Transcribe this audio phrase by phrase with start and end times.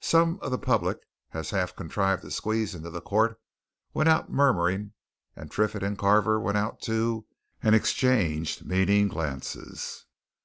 [0.00, 0.98] Such of the public
[1.32, 3.40] as had contrived to squeeze into the court
[3.94, 4.92] went out murmuring,
[5.36, 7.26] and Triffitt and Carver went out too
[7.62, 10.04] and exchanged meaning glances.